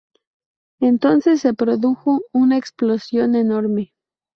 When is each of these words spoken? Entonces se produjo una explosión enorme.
Entonces 0.79 1.41
se 1.41 1.53
produjo 1.53 2.21
una 2.33 2.57
explosión 2.57 3.35
enorme. 3.35 3.93